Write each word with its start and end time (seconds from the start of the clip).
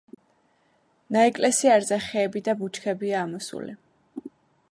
ნაეკლესიარზე 1.15 1.99
ხეები 2.07 2.43
და 2.49 2.57
ბუჩქებია 2.63 3.23
ამოსული. 3.27 3.77